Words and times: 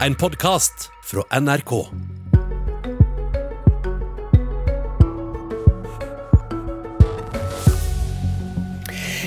En 0.00 0.14
podkast 0.14 0.90
fra 1.02 1.40
NRK. 1.40 1.86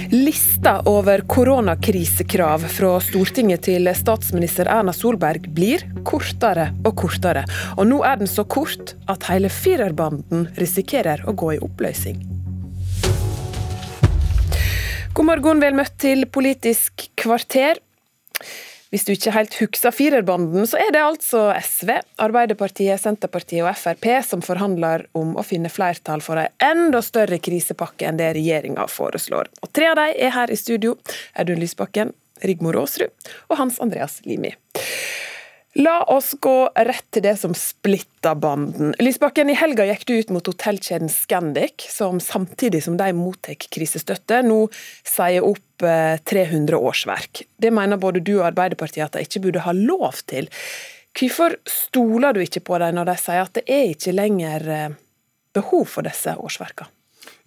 Lista 0.09 0.81
over 0.85 1.21
koronakrisekrav 1.21 2.59
fra 2.59 2.99
Stortinget 2.99 3.63
til 3.69 3.88
statsminister 3.95 4.67
Erna 4.67 4.91
Solberg 4.91 5.47
blir 5.55 5.88
kortere 6.04 6.73
og 6.84 6.97
kortere. 6.99 7.45
Og 7.79 7.88
nå 7.88 8.04
er 8.04 8.20
den 8.20 8.27
så 8.27 8.43
kort 8.43 8.97
at 9.07 9.31
hele 9.31 9.47
firerbanden 9.47 10.49
risikerer 10.59 11.23
å 11.23 11.31
gå 11.31 11.55
i 11.55 11.63
oppløsning. 11.63 12.20
God 15.15 15.31
morgen, 15.31 15.63
vel 15.63 15.79
møtt 15.79 15.95
til 16.04 16.27
Politisk 16.27 17.07
kvarter. 17.15 17.79
Hvis 18.88 19.04
du 19.04 19.11
ikke 19.11 19.33
helt 19.35 19.55
husker 19.59 19.91
firerbanden, 19.91 20.63
så 20.69 20.79
er 20.79 20.93
det 20.95 21.01
altså 21.04 21.49
SV, 21.59 21.91
Arbeiderpartiet, 22.23 23.01
Senterpartiet 23.01 23.65
og 23.65 23.75
Frp 23.75 24.07
som 24.23 24.43
forhandler 24.45 25.04
om 25.18 25.36
å 25.36 25.43
finne 25.43 25.71
flertall 25.71 26.23
for 26.23 26.39
en 26.39 26.54
enda 26.64 27.01
større 27.04 27.42
krisepakke 27.43 28.07
enn 28.07 28.19
det 28.21 28.31
regjeringa 28.37 28.87
foreslår. 28.92 29.51
Og 29.59 29.73
Tre 29.75 29.92
av 29.92 30.00
dem 30.00 30.15
er 30.15 30.31
her 30.37 30.54
i 30.54 30.59
studio. 30.59 30.95
Audun 31.36 31.59
Lysbakken, 31.59 32.16
Rigmor 32.47 32.80
Aasrud 32.80 33.11
og 33.50 33.59
Hans 33.59 33.81
Andreas 33.83 34.22
Limi. 34.23 34.53
La 35.77 35.99
oss 36.09 36.31
gå 36.41 36.55
rett 36.73 37.05
til 37.13 37.22
det 37.22 37.36
som 37.38 37.52
splitter 37.53 38.33
banden. 38.41 38.95
Lysbakken, 38.97 39.52
i 39.53 39.58
helga 39.58 39.86
gikk 39.86 40.08
du 40.09 40.16
ut 40.17 40.31
mot 40.33 40.50
hotellkjeden 40.50 41.11
Scandic, 41.13 41.86
som 41.94 42.17
samtidig 42.23 42.81
som 42.88 42.95
de 42.97 43.11
mottar 43.13 43.59
krisestøtte, 43.61 44.41
nå 44.47 44.63
sier 45.05 45.45
opp 45.45 45.86
300 45.86 46.73
eh, 46.73 46.81
årsverk. 46.81 47.44
Det 47.61 47.69
mener 47.69 48.02
både 48.02 48.25
du 48.25 48.39
og 48.39 48.47
Arbeiderpartiet 48.50 49.05
at 49.05 49.19
de 49.19 49.27
ikke 49.27 49.44
burde 49.45 49.67
ha 49.67 49.75
lov 49.77 50.23
til. 50.25 50.50
Hvorfor 51.13 51.59
stoler 51.69 52.33
du 52.33 52.41
ikke 52.41 52.66
på 52.66 52.81
dem 52.81 52.97
når 52.97 53.11
de 53.11 53.17
sier 53.22 53.45
at 53.45 53.58
det 53.59 53.67
er 53.69 53.94
ikke 53.94 54.17
lenger 54.17 54.69
eh, 54.73 55.00
behov 55.53 55.86
for 55.94 56.09
disse 56.09 56.34
årsverkene? 56.34 56.97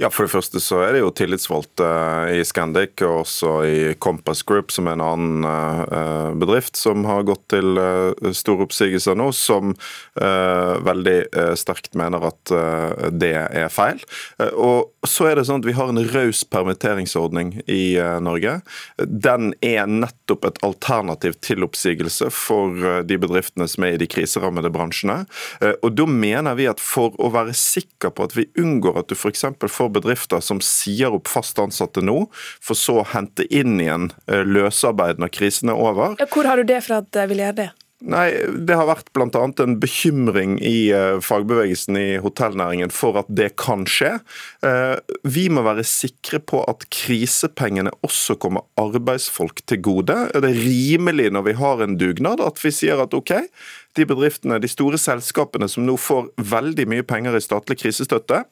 Ja, 0.01 0.09
For 0.09 0.25
det 0.25 0.33
første 0.33 0.61
så 0.65 0.79
er 0.81 0.95
det 0.97 1.03
jo 1.03 1.11
tillitsvalgte 1.13 1.87
i 2.33 2.41
Scandic 2.49 3.03
og 3.05 3.19
også 3.27 3.51
i 3.69 3.81
Compass 4.01 4.41
Group, 4.49 4.73
som 4.73 4.89
er 4.89 4.97
en 4.97 5.03
annen 5.05 5.45
uh, 5.45 6.33
bedrift 6.41 6.81
som 6.81 7.05
har 7.05 7.27
gått 7.29 7.43
til 7.53 7.77
uh, 7.77 8.31
store 8.33 8.65
oppsigelser 8.65 9.19
nå, 9.21 9.29
som 9.37 9.75
uh, 9.77 10.81
veldig 10.87 11.19
sterkt 11.61 11.93
mener 12.01 12.25
at 12.31 12.53
det 13.13 13.35
er 13.37 13.69
feil. 13.73 14.01
Og 14.57 14.89
så 15.07 15.31
er 15.31 15.39
det 15.39 15.47
sånn 15.49 15.63
at 15.63 15.69
Vi 15.69 15.77
har 15.77 15.93
en 15.93 16.03
raus 16.13 16.43
permitteringsordning 16.45 17.55
i 17.71 17.97
Norge. 18.21 18.59
Den 19.01 19.55
er 19.65 19.89
nettopp 19.89 20.45
et 20.49 20.61
alternativ 20.67 21.39
til 21.45 21.65
oppsigelse 21.65 22.29
for 22.35 23.03
de 23.09 23.19
bedriftene 23.21 23.69
som 23.71 23.87
er 23.87 23.97
i 23.97 24.01
de 24.03 24.09
kriserammede 24.11 24.73
bransjene. 24.73 25.23
Og 25.81 25.95
Da 25.97 26.07
mener 26.09 26.59
vi 26.59 26.69
at 26.71 26.83
for 26.85 27.17
å 27.21 27.31
være 27.33 27.57
sikker 27.57 28.13
på 28.13 28.29
at 28.29 28.37
vi 28.37 28.49
unngår 28.61 29.01
at 29.01 29.11
du 29.11 29.17
f.eks. 29.17 29.45
får 29.69 29.93
bedrifter 29.97 30.45
som 30.45 30.61
sier 30.65 31.17
opp 31.17 31.31
fast 31.31 31.59
ansatte 31.63 32.05
nå, 32.05 32.25
for 32.63 32.79
så 32.79 33.01
å 33.01 33.09
hente 33.13 33.47
inn 33.53 33.81
igjen 33.81 34.11
eh, 34.27 34.45
løsarbeid 34.47 35.21
når 35.23 35.35
krisen 35.37 35.73
er 35.73 35.81
over. 35.81 36.19
Hvor 36.31 36.49
har 36.49 36.61
du 36.61 36.69
det 36.69 36.83
fra 36.87 37.01
at 37.05 37.11
de 37.17 37.27
vil 37.31 37.45
gjøre 37.45 37.59
det? 37.65 37.71
Nei, 38.01 38.31
Det 38.65 38.77
har 38.79 38.89
vært 38.89 39.11
bl.a. 39.13 39.29
en 39.61 39.75
bekymring 39.81 40.55
i 40.65 40.89
eh, 40.95 41.19
fagbevegelsen 41.21 41.99
i 42.01 42.07
hotellnæringen 42.25 42.93
for 42.95 43.19
at 43.21 43.29
det 43.29 43.51
kan 43.61 43.85
skje. 43.85 44.15
Eh, 44.65 44.97
vi 45.29 45.49
må 45.53 45.65
være 45.67 45.85
sikre 45.85 46.41
på 46.41 46.63
at 46.71 46.87
krisepengene 46.95 47.93
også 48.07 48.39
kommer 48.41 48.65
arbeidsfolk 48.81 49.61
til 49.69 49.83
gode. 49.85 50.17
Det 50.33 50.49
er 50.49 50.63
rimelig 50.65 51.29
når 51.35 51.45
vi 51.51 51.57
har 51.61 51.85
en 51.85 51.99
dugnad 52.01 52.41
at 52.45 52.63
vi 52.65 52.73
sier 52.73 53.05
at 53.05 53.17
OK, 53.17 53.35
de 53.99 54.09
bedriftene, 54.09 54.63
de 54.63 54.71
store 54.71 55.01
selskapene 55.01 55.69
som 55.69 55.85
nå 55.85 55.99
får 56.01 56.33
veldig 56.41 56.89
mye 56.89 57.05
penger 57.05 57.37
i 57.37 57.45
statlig 57.45 57.83
krisestøtte, 57.83 58.47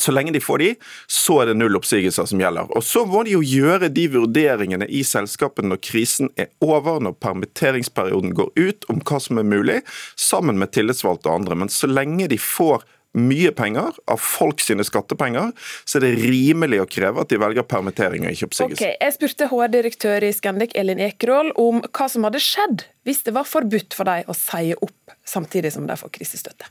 så 0.00 0.14
lenge 0.14 0.34
de 0.34 0.42
får 0.42 0.62
de, 0.62 0.70
så 1.10 1.40
er 1.42 1.50
det 1.50 1.58
null 1.58 1.78
oppsigelser 1.78 2.28
som 2.30 2.42
gjelder. 2.42 2.70
Og 2.76 2.84
Så 2.84 3.04
må 3.08 3.24
de 3.26 3.36
jo 3.36 3.42
gjøre 3.44 3.90
de 3.92 4.06
vurderingene 4.12 4.88
i 4.88 5.02
selskapene 5.06 5.72
når 5.72 5.82
krisen 5.84 6.30
er 6.36 6.50
over, 6.64 7.00
når 7.02 7.16
permitteringsperioden 7.22 8.34
går 8.36 8.52
ut, 8.56 8.86
om 8.92 9.00
hva 9.02 9.20
som 9.22 9.40
er 9.40 9.48
mulig, 9.48 9.80
sammen 10.16 10.60
med 10.60 10.72
tillitsvalgte 10.76 11.30
og 11.30 11.42
andre. 11.42 11.58
Men 11.64 11.72
så 11.72 11.90
lenge 11.90 12.28
de 12.32 12.38
får 12.40 12.84
mye 13.16 13.50
penger 13.56 13.96
av 14.12 14.20
folk 14.20 14.60
sine 14.60 14.84
skattepenger, 14.84 15.52
så 15.88 15.98
er 15.98 16.04
det 16.04 16.14
rimelig 16.20 16.82
å 16.82 16.88
kreve 16.90 17.22
at 17.22 17.32
de 17.32 17.40
velger 17.40 17.64
permittering 17.68 18.26
og 18.26 18.34
ikke 18.34 18.50
oppsigelse. 18.50 18.76
Okay, 18.76 18.96
jeg 19.00 19.16
spurte 19.16 19.48
HR-direktør 19.52 20.26
i 20.26 20.32
Scandic, 20.36 20.76
Elin 20.76 21.00
Ekerhol, 21.00 21.54
om 21.60 21.80
hva 21.86 22.10
som 22.12 22.26
hadde 22.28 22.42
skjedd 22.44 22.84
hvis 23.08 23.24
det 23.26 23.36
var 23.36 23.48
forbudt 23.48 23.96
for 23.96 24.08
dem 24.08 24.28
å 24.28 24.36
si 24.36 24.74
opp 24.76 25.16
samtidig 25.26 25.72
som 25.72 25.88
de 25.88 25.96
får 25.96 26.12
krisestøtte. 26.18 26.68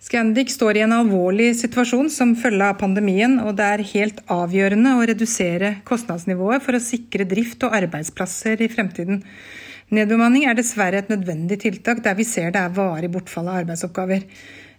Scandic 0.00 0.48
står 0.54 0.78
i 0.78 0.82
en 0.86 0.94
alvorlig 0.96 1.50
situasjon 1.58 2.06
som 2.08 2.30
følge 2.40 2.70
av 2.72 2.78
pandemien, 2.80 3.34
og 3.44 3.58
det 3.58 3.66
er 3.68 3.82
helt 3.90 4.22
avgjørende 4.32 4.94
å 4.96 5.02
redusere 5.10 5.74
kostnadsnivået 5.84 6.64
for 6.64 6.78
å 6.78 6.80
sikre 6.80 7.26
drift 7.28 7.66
og 7.68 7.76
arbeidsplasser 7.76 8.64
i 8.64 8.70
fremtiden. 8.72 9.20
Nedbemanning 9.92 10.46
er 10.48 10.56
dessverre 10.56 11.02
et 11.02 11.12
nødvendig 11.12 11.60
tiltak 11.66 12.00
der 12.06 12.16
vi 12.16 12.24
ser 12.24 12.48
det 12.54 12.62
er 12.64 12.72
varig 12.72 13.12
bortfall 13.12 13.52
av 13.52 13.60
arbeidsoppgaver. 13.60 14.24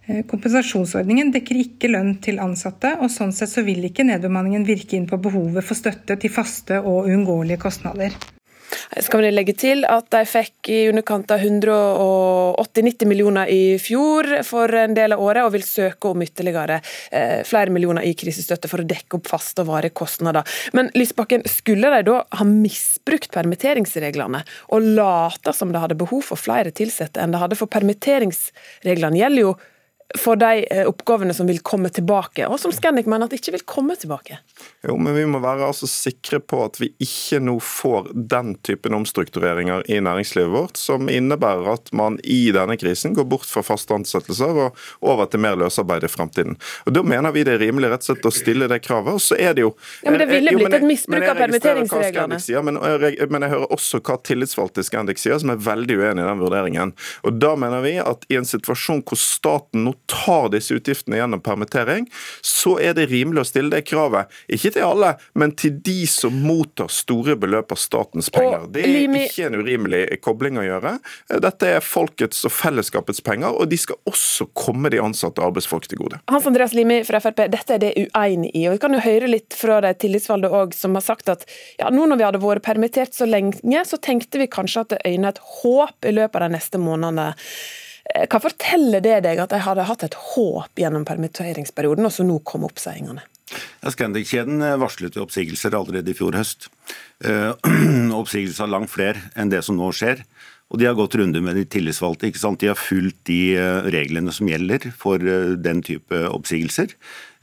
Eh, 0.08 0.24
kompensasjonsordningen 0.26 1.30
dekker 1.38 1.62
ikke 1.68 1.94
lønn 1.94 2.16
til 2.26 2.42
ansatte, 2.42 2.96
og 2.98 3.14
sånn 3.14 3.36
sett 3.36 3.54
så 3.54 3.62
vil 3.68 3.86
ikke 3.92 4.08
nedbemanningen 4.10 4.66
virke 4.66 4.98
inn 4.98 5.10
på 5.12 5.22
behovet 5.22 5.68
for 5.68 5.78
støtte 5.78 6.18
til 6.18 6.34
faste 6.34 6.82
og 6.82 7.12
uunngåelige 7.12 7.62
kostnader. 7.62 8.18
Skal 9.02 9.24
vi 9.24 9.32
legge 9.32 9.56
til 9.58 9.86
at 9.90 10.08
de 10.14 10.22
fikk 10.30 10.72
i 10.72 10.80
underkant 10.92 11.32
av 11.34 11.44
180-90 11.44 13.10
millioner 13.10 13.52
i 13.52 13.78
fjor 13.82 14.30
for 14.48 14.72
en 14.82 14.96
del 14.98 15.16
av 15.16 15.24
året, 15.24 15.44
og 15.46 15.56
vil 15.56 15.66
søke 15.66 16.12
om 16.12 16.24
ytterligere 16.24 16.80
eh, 17.12 17.42
flere 17.48 17.74
millioner 17.74 18.06
i 18.08 18.14
krisestøtte 18.18 18.70
for 18.72 18.84
å 18.84 18.88
dekke 18.88 19.20
opp 19.20 19.30
faste 19.32 19.66
og 19.66 19.72
varige 19.72 19.96
kostnader. 19.98 20.48
Men 20.78 20.92
Lysbakken, 20.98 21.44
skulle 21.50 21.92
de 21.96 22.04
da 22.08 22.22
ha 22.40 22.48
misbrukt 22.48 23.32
permitteringsreglene 23.34 24.44
og 24.72 24.90
late 24.96 25.54
som 25.56 25.74
de 25.74 25.82
hadde 25.82 26.00
behov 26.00 26.24
for 26.32 26.40
flere 26.40 26.72
ansatte 26.72 27.22
enn 27.22 27.34
de 27.34 27.42
hadde, 27.42 27.58
for 27.60 27.72
permitteringsreglene 27.72 29.20
gjelder 29.20 29.48
jo 29.48 29.54
for 30.20 30.36
de 30.40 30.66
eh, 30.66 30.88
oppgavene 30.88 31.34
som 31.34 31.48
vil 31.48 31.60
komme 31.66 31.90
tilbake, 31.94 32.48
og 32.48 32.60
som 32.60 32.74
Scandic 32.74 33.08
mener 33.10 33.30
at 33.30 33.36
ikke 33.36 33.54
vil 33.56 33.66
komme 33.68 33.96
tilbake? 34.00 34.40
Jo, 34.86 34.96
men 34.98 35.16
Vi 35.16 35.26
må 35.30 35.40
være 35.44 35.68
altså 35.70 35.88
sikre 35.90 36.40
på 36.42 36.64
at 36.66 36.80
vi 36.82 36.92
ikke 37.02 37.42
nå 37.44 37.58
får 37.62 38.12
den 38.14 38.56
typen 38.66 38.96
omstruktureringer 38.98 39.86
i 39.92 40.00
næringslivet 40.02 40.52
vårt 40.52 40.80
som 40.80 41.10
innebærer 41.12 41.70
at 41.74 41.92
man 41.96 42.18
i 42.24 42.52
denne 42.54 42.78
krisen 42.82 43.16
går 43.18 43.28
bort 43.30 43.48
fra 43.50 43.64
faste 43.66 43.94
ansettelser 43.96 44.58
og 44.66 44.80
over 45.06 45.30
til 45.30 45.44
mer 45.44 45.60
løsarbeid 45.60 46.06
i 46.08 46.12
fremtiden. 46.12 46.58
Og 46.86 46.96
Da 46.96 47.04
mener 47.06 47.34
vi 47.36 47.46
det 47.48 47.56
er 47.58 47.64
rimelig 47.68 47.92
rett 47.94 48.06
og 48.06 48.10
slett 48.12 48.28
å 48.28 48.34
stille 48.34 48.70
det 48.72 48.82
kravet. 48.86 49.14
og 49.14 49.22
så 49.22 49.38
er 49.40 49.54
Det 49.54 49.66
jo... 49.66 49.74
Ja, 50.04 50.12
men 50.12 50.20
Det 50.20 50.30
ville 50.32 50.56
blitt 50.58 50.78
et 50.80 50.88
misbruk 50.88 51.28
av 51.28 51.38
permitteringsreglene. 51.40 52.40
Sier, 52.42 52.66
men, 52.66 52.80
jeg, 52.82 53.30
men 53.30 53.46
jeg 53.46 53.54
hører 53.56 53.74
også 53.78 54.02
hva 54.02 54.18
tillitsvalgte 54.24 54.82
i 54.82 54.90
Scandic 54.90 55.22
sier, 55.22 55.38
som 55.42 55.54
er 55.54 55.62
veldig 55.62 55.98
uenig 56.02 56.26
i 56.26 56.30
den 56.30 56.42
vurderingen. 56.42 56.96
Og 57.24 57.40
Da 57.42 57.56
mener 57.56 57.86
vi 57.86 57.98
at 58.02 58.26
i 58.30 58.40
en 58.40 58.48
situasjon 58.48 59.06
hvor 59.06 59.20
staten 59.20 59.86
nå 59.86 59.96
tar 60.10 60.50
disse 60.54 60.76
utgiftene 60.78 61.20
gjennom 61.20 61.42
permittering, 61.44 62.08
så 62.42 62.78
er 62.82 62.96
det 62.98 63.08
rimelig 63.12 63.44
å 63.44 63.48
stille 63.50 63.74
det 63.74 63.84
kravet. 63.90 64.32
Ikke 64.52 64.74
til 64.76 64.86
alle, 64.86 65.14
men 65.38 65.54
til 65.58 65.78
de 65.84 66.06
som 66.10 66.36
mottar 66.46 66.92
store 66.92 67.36
beløp 67.40 67.74
av 67.74 67.80
statens 67.82 68.32
penger. 68.34 68.68
Det 68.74 68.86
er 68.86 69.18
ikke 69.24 69.50
en 69.50 69.60
urimelig 69.62 70.04
kobling 70.24 70.60
å 70.62 70.66
gjøre. 70.66 70.96
Dette 71.44 71.74
er 71.78 71.86
folkets 71.86 72.44
og 72.48 72.54
fellesskapets 72.56 73.24
penger, 73.26 73.56
og 73.56 73.72
de 73.72 73.80
skal 73.80 74.00
også 74.10 74.50
komme 74.58 74.92
de 74.94 75.02
ansatte 75.04 75.44
arbeidsfolk 75.44 75.88
til 75.92 76.04
gode. 76.04 76.22
Hans 76.32 76.48
Andreas 76.50 76.76
Limi 76.78 77.02
fra 77.08 77.22
Frp, 77.24 77.46
dette 77.52 77.78
er 77.78 77.84
det 77.84 77.94
uenig 77.98 78.52
i. 78.54 78.66
og 78.68 78.78
Vi 78.78 78.84
kan 78.84 78.96
jo 78.96 79.04
høre 79.04 79.30
litt 79.32 79.56
fra 79.58 79.80
de 79.86 79.94
tillitsvalgte 80.02 80.52
òg, 80.52 80.76
som 80.78 80.98
har 80.98 81.06
sagt 81.06 81.32
at 81.32 81.46
ja, 81.80 81.92
nå 81.94 82.08
når 82.10 82.20
vi 82.20 82.28
hadde 82.28 82.44
vært 82.44 82.66
permittert 82.66 83.16
så 83.18 83.28
lenge, 83.30 83.86
så 83.88 84.00
tenkte 84.02 84.42
vi 84.42 84.50
kanskje 84.52 84.86
at 84.86 84.96
det 84.96 85.02
øynet 85.08 85.36
et 85.36 85.46
håp 85.62 86.08
i 86.08 86.14
løpet 86.16 86.40
av 86.42 86.48
de 86.48 86.58
neste 86.58 86.82
månedene. 86.82 87.32
Eh, 88.16 88.28
hva 88.28 88.42
forteller 88.44 89.04
det 89.04 89.20
deg 89.26 89.42
at 89.42 89.54
de 89.54 89.62
hadde 89.64 89.88
hatt 89.88 90.06
et 90.08 90.18
håp 90.34 90.80
gjennom 90.80 91.06
permitteringsperioden, 91.08 92.08
og 92.08 92.16
så 92.16 92.26
nå 92.28 92.40
kom 92.48 92.66
oppsigelsene? 92.68 93.24
Scandic-kjeden 93.92 94.64
eh, 94.64 94.78
varslet 94.80 95.18
oppsigelser 95.22 95.76
allerede 95.78 96.14
i 96.14 96.18
fjor 96.18 96.38
høst. 96.40 96.70
Eh, 97.26 97.52
oppsigelser 98.22 98.68
av 98.68 98.74
langt 98.76 98.94
flere 98.94 99.32
enn 99.36 99.52
det 99.52 99.64
som 99.68 99.80
nå 99.80 99.92
skjer. 99.96 100.24
Og 100.72 100.80
de 100.80 100.88
har 100.88 100.96
gått 100.96 101.18
runde 101.20 101.42
med 101.44 101.58
de 101.60 101.66
tillitsvalgte. 101.68 102.30
ikke 102.30 102.40
sant? 102.40 102.62
De 102.62 102.70
har 102.72 102.80
fulgt 102.80 103.26
de 103.28 103.58
eh, 103.60 103.90
reglene 103.92 104.32
som 104.32 104.48
gjelder 104.48 104.88
for 104.96 105.20
eh, 105.20 105.58
den 105.60 105.82
type 105.84 106.16
oppsigelser. 106.32 106.94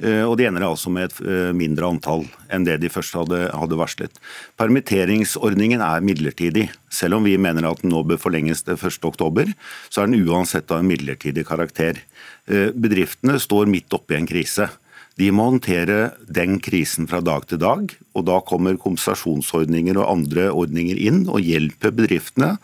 Eh, 0.00 0.22
og 0.24 0.38
de 0.40 0.46
ender 0.48 0.64
altså 0.64 0.88
med 0.92 1.10
et 1.10 1.52
mindre 1.56 1.90
antall 1.92 2.24
enn 2.48 2.64
det 2.64 2.78
de 2.80 2.92
først 2.92 3.18
hadde, 3.18 3.42
hadde 3.52 3.78
varslet. 3.80 4.16
Permitteringsordningen 4.60 5.84
er 5.84 6.04
midlertidig. 6.08 6.68
Selv 6.88 7.18
om 7.18 7.28
vi 7.28 7.36
mener 7.36 7.68
at 7.68 7.84
den 7.84 7.92
nå 7.92 8.00
bør 8.08 8.20
forlenges 8.22 8.64
til 8.64 8.80
1.10, 8.80 9.52
så 9.92 10.02
er 10.02 10.08
den 10.08 10.24
uansett 10.24 10.72
av 10.72 10.80
en 10.80 10.88
midlertidig 10.88 11.44
karakter. 11.48 12.00
Bedriftene 12.48 13.36
står 13.42 13.68
midt 13.68 13.92
oppe 13.92 14.16
i 14.16 14.22
en 14.22 14.28
krise. 14.28 14.70
De 15.18 15.32
må 15.34 15.48
håndtere 15.48 16.12
den 16.30 16.60
krisen 16.62 17.08
fra 17.10 17.18
dag 17.24 17.48
til 17.50 17.58
dag, 17.58 17.90
og 18.14 18.26
da 18.28 18.38
kommer 18.46 18.78
kompensasjonsordninger 18.78 19.98
og 19.98 20.06
andre 20.12 20.46
ordninger 20.52 21.00
inn 21.08 21.24
og 21.26 21.42
hjelper 21.42 21.94
bedriftene 21.96 22.54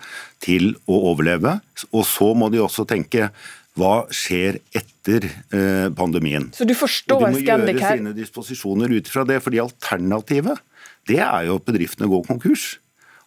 til 0.44 0.76
å 0.86 1.00
overleve. 1.10 1.56
Og 1.90 2.06
så 2.06 2.30
må 2.38 2.52
de 2.54 2.62
også 2.62 2.86
tenke 2.86 3.32
hva 3.74 4.04
skjer 4.14 4.60
etter 4.70 5.26
eh, 5.26 5.88
pandemien. 5.98 6.46
Så 6.54 6.66
du 6.68 6.76
forstår 6.78 7.16
Og 7.16 7.26
de 7.26 7.32
må 7.34 7.42
gjøre 7.42 7.74
sine 7.82 8.14
disposisjoner 8.14 8.94
ut 8.94 9.10
fra 9.10 9.26
det, 9.26 9.40
fordi 9.42 9.62
alternativet 9.64 10.62
det 11.10 11.18
er 11.20 11.48
jo 11.48 11.58
at 11.58 11.66
bedriftene 11.66 12.08
går 12.08 12.22
konkurs. 12.28 12.76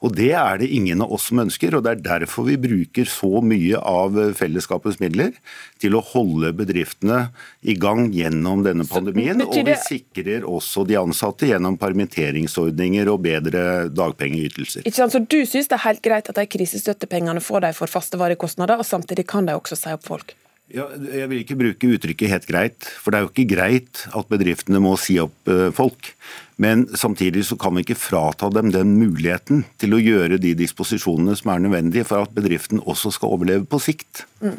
Og 0.06 0.14
Det 0.14 0.30
er 0.38 0.60
det 0.62 0.70
ingen 0.70 1.02
av 1.02 1.12
oss 1.14 1.28
som 1.32 1.42
ønsker, 1.42 1.74
og 1.74 1.84
det 1.86 1.96
er 1.96 2.04
derfor 2.06 2.46
vi 2.46 2.58
bruker 2.62 3.10
så 3.10 3.42
mye 3.42 3.80
av 3.82 4.18
fellesskapets 4.38 5.00
midler 5.02 5.34
til 5.82 5.98
å 5.98 6.04
holde 6.14 6.54
bedriftene 6.58 7.32
i 7.66 7.74
gang 7.78 8.12
gjennom 8.14 8.62
denne 8.66 8.86
pandemien. 8.90 9.42
Og 9.42 9.58
vi 9.66 9.78
sikrer 9.88 10.46
også 10.46 10.86
de 10.88 11.00
ansatte 11.02 11.50
gjennom 11.50 11.80
permitteringsordninger 11.82 13.10
og 13.10 13.24
bedre 13.26 13.64
dagpengeytelser. 13.90 14.86
Ikke 14.86 15.02
sant, 15.02 15.16
Så 15.18 15.24
du 15.26 15.40
syns 15.50 15.70
det 15.72 15.80
er 15.80 15.88
helt 15.88 16.04
greit 16.06 16.30
at 16.30 16.38
de 16.38 16.46
krisestøttepengene 16.46 17.42
får 17.42 17.66
de 17.66 17.74
for 17.78 17.90
faste 17.90 18.20
varekostnader, 18.22 18.78
og 18.78 18.86
samtidig 18.86 19.26
kan 19.26 19.50
de 19.50 19.58
også 19.58 19.80
si 19.80 19.94
opp 19.98 20.06
folk? 20.06 20.38
Ja, 20.68 20.84
jeg 20.92 21.30
vil 21.32 21.42
ikke 21.46 21.56
bruke 21.56 21.90
uttrykket 21.96 22.28
'helt 22.28 22.48
greit', 22.48 22.84
for 22.84 23.12
det 23.12 23.18
er 23.18 23.24
jo 23.24 23.32
ikke 23.32 23.56
greit 23.56 24.04
at 24.12 24.28
bedriftene 24.28 24.82
må 24.84 24.98
si 25.00 25.16
opp 25.18 25.48
eh, 25.48 25.72
folk. 25.72 26.12
Men 26.58 26.88
samtidig 26.98 27.46
så 27.46 27.56
kan 27.58 27.76
vi 27.78 27.84
ikke 27.86 28.00
frata 28.02 28.50
dem 28.50 28.72
den 28.74 28.96
muligheten 28.98 29.62
til 29.78 29.94
å 29.94 30.02
gjøre 30.02 30.40
de 30.42 30.56
disposisjonene 30.58 31.36
som 31.38 31.52
er 31.54 31.62
nødvendige 31.62 32.08
for 32.10 32.26
at 32.26 32.34
bedriften 32.34 32.82
også 32.82 33.12
skal 33.14 33.36
overleve 33.36 33.68
på 33.70 33.78
sikt. 33.82 34.24
Mm. 34.42 34.58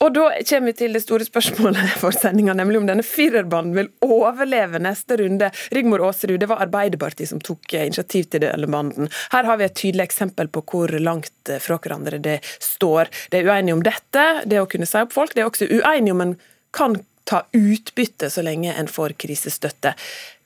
Og 0.00 0.12
Da 0.16 0.24
kommer 0.48 0.70
vi 0.70 0.72
til 0.76 0.96
det 0.96 1.02
store 1.04 1.26
spørsmålet 1.28 1.96
for 2.00 2.16
sendinga, 2.16 2.54
nemlig 2.56 2.80
om 2.80 2.88
denne 2.88 3.04
firerbanen 3.04 3.76
vil 3.76 3.90
overleve 4.04 4.80
neste 4.80 5.18
runde. 5.20 5.50
Rigmor 5.76 6.04
Aasrud, 6.08 6.38
det 6.40 6.48
var 6.48 6.62
Arbeiderpartiet 6.64 7.28
som 7.28 7.42
tok 7.44 7.74
initiativ 7.74 8.30
til 8.32 8.44
denne 8.44 8.68
banden. 8.72 9.10
Her 9.32 9.48
har 9.48 9.60
vi 9.60 9.68
et 9.68 9.76
tydelig 9.76 10.06
eksempel 10.08 10.48
på 10.52 10.64
hvor 10.64 10.92
langt 11.00 11.52
fra 11.60 11.76
hverandre 11.76 12.20
det 12.22 12.38
står. 12.64 13.12
Det 13.32 13.42
er 13.42 13.50
uenige 13.52 13.76
om 13.76 13.84
dette, 13.84 14.24
det 14.48 14.62
å 14.62 14.68
kunne 14.70 14.88
si 14.88 15.04
opp 15.04 15.12
folk. 15.16 15.36
Det 15.36 15.44
er 15.44 15.52
også 15.52 15.68
uenige 15.68 16.16
om 16.16 16.24
en 16.24 16.34
kan 16.76 16.96
ta 17.26 17.42
utbytte 17.56 18.30
så 18.30 18.44
lenge 18.46 18.74
en 18.74 18.88
får 18.88 19.16
krisestøtte. 19.18 19.96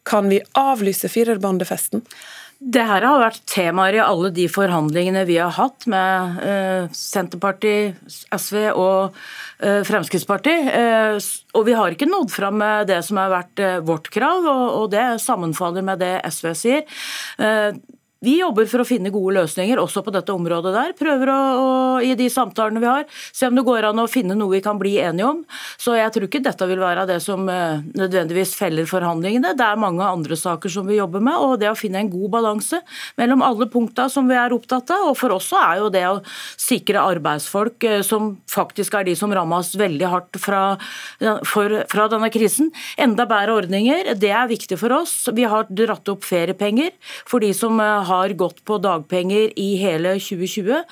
Kan 0.08 0.30
vi 0.32 0.40
avlyse 0.58 1.10
firerbandefesten? 1.12 2.04
Det 2.60 2.82
her 2.84 3.06
har 3.08 3.22
vært 3.22 3.44
temaer 3.48 3.96
i 3.96 4.02
alle 4.04 4.28
de 4.36 4.44
forhandlingene 4.52 5.22
vi 5.24 5.38
har 5.40 5.54
hatt 5.56 5.86
med 5.88 6.40
uh, 6.44 6.90
Senterpartiet, 6.92 7.96
SV 8.36 8.58
og 8.74 9.16
uh, 9.64 9.80
Fremskrittspartiet. 9.88 10.68
Uh, 10.68 11.16
og 11.56 11.64
vi 11.70 11.76
har 11.78 11.96
ikke 11.96 12.10
nådd 12.10 12.28
fram 12.34 12.60
med 12.60 12.90
det 12.92 13.00
som 13.06 13.22
har 13.22 13.32
vært 13.32 13.64
vårt 13.88 14.12
krav, 14.12 14.44
og, 14.50 14.90
det 14.92 15.06
sammenfaller 15.24 15.86
med 15.86 16.04
det 16.04 16.18
SV 16.28 16.52
sier. 16.58 17.00
Vi 18.20 18.34
jobber 18.36 18.66
for 18.68 18.82
å 18.82 18.84
finne 18.84 19.08
gode 19.08 19.32
løsninger 19.38 19.80
også 19.80 20.02
på 20.04 20.12
dette 20.12 20.34
området 20.34 20.74
der. 20.74 20.90
Prøver 20.98 21.30
å, 21.32 21.36
å, 21.56 21.68
i 22.04 22.12
de 22.18 22.26
samtalene 22.28 22.82
vi 22.82 22.88
har, 22.90 23.06
se 23.32 23.48
om 23.48 23.56
det 23.56 23.62
går 23.64 23.86
an 23.88 24.02
å 24.02 24.10
finne 24.12 24.34
noe 24.36 24.58
vi 24.58 24.60
kan 24.60 24.76
bli 24.76 24.98
enige 25.00 25.24
om. 25.24 25.38
Så 25.80 25.94
jeg 25.96 26.12
tror 26.12 26.26
ikke 26.26 26.42
dette 26.44 26.68
vil 26.68 26.82
være 26.82 27.06
det 27.08 27.16
som 27.24 27.48
uh, 27.48 27.80
nødvendigvis 27.96 28.52
feller 28.58 28.84
forhandlingene. 28.90 29.54
Det 29.56 29.64
er 29.64 29.80
mange 29.80 30.04
andre 30.04 30.36
saker 30.36 30.72
som 30.72 30.84
vi 30.90 30.98
jobber 30.98 31.24
med, 31.24 31.38
og 31.40 31.62
det 31.62 31.70
å 31.70 31.78
finne 31.78 32.02
en 32.02 32.10
god 32.12 32.34
balanse 32.34 32.82
mellom 33.16 33.40
alle 33.46 33.70
punkta 33.72 34.10
som 34.12 34.28
vi 34.28 34.36
er 34.36 34.52
opptatt 34.52 34.92
av. 34.98 35.06
Og 35.14 35.16
for 35.16 35.38
oss 35.38 35.48
er 35.56 35.80
jo 35.80 35.88
det 35.96 36.04
å 36.10 36.20
sikre 36.60 37.06
arbeidsfolk, 37.14 37.88
uh, 37.88 38.02
som 38.04 38.34
faktisk 38.52 39.00
er 39.00 39.08
de 39.08 39.16
som 39.16 39.32
rammes 39.32 39.72
veldig 39.80 40.12
hardt 40.12 40.42
fra, 40.44 40.60
for, 41.48 41.78
fra 41.88 42.08
denne 42.12 42.28
krisen, 42.36 42.68
enda 43.00 43.24
bedre 43.32 43.56
ordninger. 43.62 44.12
Det 44.20 44.36
er 44.36 44.52
viktig 44.52 44.76
for 44.84 44.98
oss. 45.00 45.16
Vi 45.32 45.48
har 45.48 45.72
dratt 45.72 46.12
opp 46.12 46.28
feriepenger 46.28 46.92
for 47.24 47.40
de 47.40 47.54
som 47.56 47.80
uh, 47.80 48.09
har 48.10 48.34
gått 48.38 48.62
på 48.66 48.78
dagpenger 48.82 49.54
i 49.60 49.68
hele 49.80 50.16
2020 50.18 50.82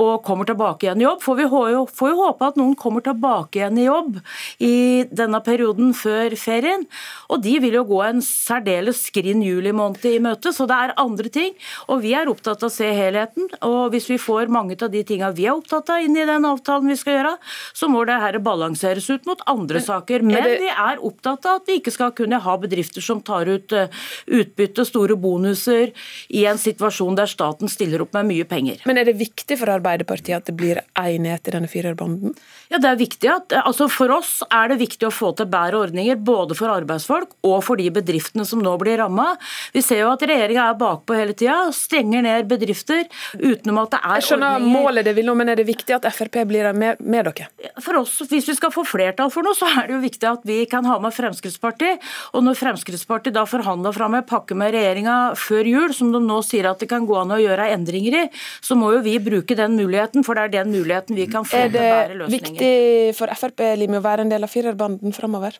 og 0.00 0.24
kommer 0.26 0.48
tilbake 0.48 0.88
igjen 0.88 1.02
i 1.02 1.06
jobb. 1.06 1.22
For 1.24 1.38
vi 1.38 1.46
får 1.50 2.10
jo 2.10 2.20
håpe 2.22 2.50
at 2.50 2.58
noen 2.60 2.74
kommer 2.78 3.04
tilbake 3.04 3.60
igjen 3.60 3.80
i 3.80 3.86
jobb 3.86 4.18
i 4.64 4.76
denne 5.12 5.40
perioden 5.44 5.92
før 5.96 6.34
ferien. 6.40 6.86
Og 7.30 7.42
de 7.44 7.56
vil 7.62 7.78
jo 7.78 7.84
gå 7.88 8.00
en 8.06 8.22
særdeles 8.24 9.04
skrinn 9.08 9.42
juli 9.44 9.72
måned 9.74 10.04
i 10.08 10.18
møte, 10.22 10.52
så 10.54 10.66
det 10.70 10.78
er 10.80 10.96
andre 11.00 11.30
ting. 11.32 11.54
Og 11.88 12.02
vi 12.04 12.14
er 12.16 12.30
opptatt 12.30 12.64
av 12.64 12.70
å 12.70 12.74
se 12.74 12.88
helheten. 12.94 13.48
Og 13.66 13.94
hvis 13.94 14.08
vi 14.10 14.20
får 14.20 14.52
mange 14.52 14.76
av 14.80 14.90
de 14.92 15.04
tinga 15.06 15.30
vi 15.34 15.46
er 15.48 15.56
opptatt 15.56 15.92
av 15.94 16.04
inn 16.04 16.16
i 16.16 16.26
den 16.28 16.46
avtalen 16.48 16.90
vi 16.90 16.98
skal 16.98 17.18
gjøre, 17.18 17.34
så 17.76 17.88
må 17.90 18.04
det 18.08 18.20
her 18.22 18.38
balanseres 18.44 19.08
ut 19.10 19.26
mot 19.28 19.40
andre 19.50 19.82
saker. 19.84 20.24
Men 20.26 20.48
vi 20.60 20.70
er 20.70 21.02
opptatt 21.04 21.46
av 21.48 21.60
at 21.60 21.70
vi 21.70 21.78
ikke 21.80 21.94
skal 21.94 22.14
kunne 22.16 22.40
ha 22.42 22.56
bedrifter 22.60 23.04
som 23.04 23.22
tar 23.24 23.50
ut 23.50 23.74
eh, 23.74 24.04
utbytte, 24.26 24.86
store 24.88 25.16
bonuser, 25.20 25.92
i 26.34 26.44
en 26.48 26.53
en 26.54 26.60
situasjon 26.62 27.18
der 27.18 27.30
staten 27.30 27.70
stiller 27.70 28.04
opp 28.04 28.14
med 28.16 28.28
mye 28.30 28.46
penger. 28.48 28.82
Men 28.88 29.00
er 29.00 29.08
det 29.08 29.16
viktig 29.20 29.58
for 29.60 29.70
Arbeiderpartiet 29.74 30.36
at 30.38 30.48
det 30.48 30.56
blir 30.58 30.80
enighet 30.98 31.50
i 31.50 31.54
denne 31.56 31.70
firerbanden? 31.70 32.34
Ja, 32.72 32.80
det 32.82 32.90
er 32.90 33.00
viktig 33.00 33.30
at, 33.30 33.54
altså 33.64 33.88
For 33.92 34.10
oss 34.14 34.38
er 34.48 34.70
det 34.72 34.80
viktig 34.80 35.08
å 35.08 35.12
få 35.14 35.32
til 35.36 35.48
bedre 35.50 35.82
ordninger 35.84 36.18
både 36.18 36.56
for 36.58 36.72
arbeidsfolk 36.72 37.34
og 37.46 37.58
for 37.66 37.80
de 37.80 37.90
bedriftene 37.94 38.46
som 38.48 38.62
nå 38.64 38.74
blir 38.80 38.98
ramma. 39.02 39.34
Vi 39.74 39.82
ser 39.84 40.02
jo 40.02 40.12
at 40.12 40.24
regjeringa 40.24 40.68
er 40.70 40.78
bakpå 40.80 41.16
hele 41.18 41.36
tida, 41.36 41.58
stenger 41.74 42.24
ned 42.24 42.48
bedrifter 42.50 43.04
utenom 43.34 43.82
at 43.84 43.94
det 43.94 44.00
er 44.00 44.18
Jeg 44.20 44.28
skjønner 44.30 44.58
ordninger. 44.58 44.84
målet 44.84 45.08
det 45.08 45.14
vil 45.18 45.28
nå, 45.28 45.36
men 45.38 45.52
er 45.52 45.60
det 45.60 45.66
viktig 45.68 45.96
at 45.98 46.08
Frp 46.14 46.40
blir 46.48 46.70
med, 46.76 47.00
med 47.00 47.30
dere? 47.30 47.48
For 47.82 48.00
oss, 48.00 48.20
Hvis 48.30 48.48
vi 48.48 48.56
skal 48.56 48.72
få 48.74 48.84
flertall 48.86 49.32
for 49.34 49.46
noe, 49.46 49.56
så 49.58 49.68
er 49.70 49.88
det 49.88 49.96
jo 49.96 50.02
viktig 50.04 50.28
at 50.30 50.44
vi 50.46 50.60
kan 50.70 50.86
ha 50.88 50.98
med 51.02 51.14
Fremskrittspartiet. 51.14 52.02
Og 52.34 52.44
når 52.46 52.58
Fremskrittspartiet 52.60 53.34
da 53.36 53.44
forhandla 53.48 53.92
fram 53.94 54.18
en 54.18 54.26
pakke 54.26 54.56
med 54.58 54.74
regjeringa 54.74 55.16
før 55.38 55.68
jul, 55.68 55.94
som 55.96 56.12
de 56.14 56.20
nå 56.22 56.40
sier 56.46 56.68
at 56.70 56.80
det 56.82 56.88
kan 56.90 57.06
gå 57.08 57.18
an 57.20 57.34
å 57.34 57.40
gjøre 57.40 57.70
endringer 57.74 58.18
i, 58.22 58.24
så 58.64 58.78
må 58.78 58.92
jo 58.94 59.02
vi 59.04 59.18
bruke 59.22 59.56
den 59.58 59.76
muligheten, 59.78 60.26
for 60.26 60.38
det 60.38 60.48
er 60.48 60.56
den 60.60 60.74
muligheten 60.74 61.18
vi 61.18 61.28
kan 61.30 61.46
få 61.48 61.66
til 61.66 61.76
bedre 61.76 62.18
løsninger. 62.22 62.24
Er 62.24 62.30
det 62.30 62.40
viktig 62.40 63.18
for 63.18 63.38
Frp 63.42 63.64
Limi, 63.80 64.00
å 64.00 64.04
være 64.04 64.26
en 64.26 64.34
del 64.34 64.46
av 64.46 64.52
firerbanden 64.52 65.16
framover? 65.16 65.58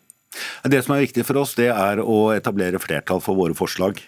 Det 0.66 0.80
som 0.82 0.96
er 0.96 1.04
viktig 1.04 1.24
for 1.26 1.42
oss, 1.42 1.54
det 1.58 1.70
er 1.70 2.02
å 2.02 2.18
etablere 2.34 2.80
flertall 2.82 3.22
for 3.22 3.38
våre 3.38 3.56
forslag. 3.56 4.00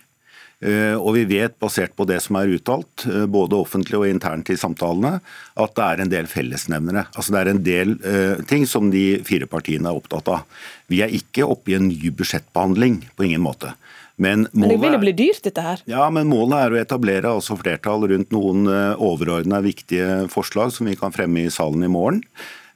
Eh, 0.64 0.94
og 0.96 1.12
vi 1.18 1.26
vet, 1.28 1.58
basert 1.60 1.92
på 1.96 2.06
det 2.08 2.16
som 2.24 2.38
er 2.40 2.54
uttalt, 2.56 3.04
eh, 3.04 3.26
både 3.28 3.58
offentlig 3.58 3.98
og 3.98 4.08
internt 4.08 4.48
i 4.48 4.56
samtalene, 4.56 5.18
at 5.54 5.74
det 5.76 5.84
er 5.84 6.00
en 6.00 6.12
del 6.14 6.30
fellesnevnere. 6.30 7.06
Altså 7.12 7.34
Det 7.34 7.40
er 7.42 7.50
en 7.50 7.62
del 7.62 7.92
uh, 8.00 8.42
ting 8.48 8.64
som 8.64 8.88
de 8.90 9.20
fire 9.22 9.46
partiene 9.46 9.90
er 9.90 10.00
opptatt 10.00 10.28
av. 10.32 10.46
Vi 10.88 11.02
er 11.04 11.12
ikke 11.12 11.44
oppe 11.44 11.72
i 11.72 11.76
en 11.76 11.88
ny 11.88 12.08
budsjettbehandling, 12.08 13.02
på 13.16 13.28
ingen 13.28 13.44
måte. 13.44 13.74
Men, 14.16 14.46
men, 14.56 14.70
det 14.72 14.78
vil 14.80 14.96
jo 14.96 15.00
bli 15.02 15.12
dyrt, 15.16 15.42
dette 15.44 15.62
her? 15.62 15.82
Ja, 15.90 16.06
men 16.12 16.30
målet 16.30 16.56
er 16.58 16.74
å 16.74 16.78
etablere 16.80 17.32
altså 17.36 17.56
flertall 17.60 18.06
rundt 18.08 18.30
noen 18.32 18.64
eh, 18.72 19.02
overordna 19.02 19.60
viktige 19.64 20.24
forslag 20.32 20.72
som 20.72 20.88
vi 20.88 20.96
kan 20.96 21.12
fremme 21.12 21.44
i 21.44 21.52
salen 21.52 21.84
i 21.84 21.90
morgen. 21.92 22.22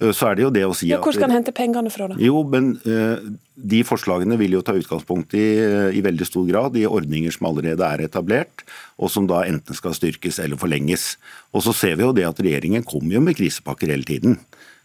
Eh, 0.00 0.12
så 0.12 0.29
er 0.29 0.36
det 0.36 0.44
jo 0.44 0.50
det 0.53 0.67
å 0.69 0.76
si 0.76 0.91
at... 0.93 1.00
Hvor 1.00 1.17
skal 1.17 1.31
en 1.31 1.38
hente 1.38 1.55
pengene 1.56 1.93
fra, 1.93 2.10
da? 2.12 2.19
Jo, 2.20 2.43
men 2.44 2.74
uh, 2.84 3.17
De 3.56 3.81
forslagene 3.88 4.36
vil 4.41 4.58
jo 4.58 4.62
ta 4.65 4.76
utgangspunkt 4.76 5.32
i, 5.38 5.46
i 5.96 6.05
veldig 6.05 6.29
stor 6.29 6.44
grad 6.48 6.76
i 6.76 6.84
ordninger 6.88 7.32
som 7.32 7.48
allerede 7.50 7.88
er 7.88 8.05
etablert, 8.05 8.65
og 9.00 9.12
som 9.12 9.24
da 9.31 9.41
enten 9.48 9.76
skal 9.76 9.96
styrkes 9.96 10.43
eller 10.44 10.60
forlenges. 10.60 11.15
Og 11.56 11.65
så 11.65 11.76
ser 11.76 11.96
vi 11.96 12.05
jo 12.05 12.12
det 12.17 12.29
at 12.29 12.41
regjeringen 12.41 12.84
kommer 12.84 13.17
jo 13.17 13.24
med 13.24 13.41
krisepakker 13.41 13.93
hele 13.93 14.08
tiden. 14.08 14.36